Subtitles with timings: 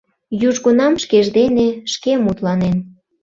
[0.47, 2.77] Южгунам шкеж дене шке мутланен.